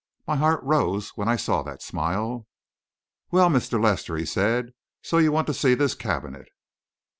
[0.25, 2.47] My heart rose when I saw that smile.
[3.29, 3.79] "Well, Mr.
[3.79, 6.47] Lester," he said, "so you want to see this cabinet?"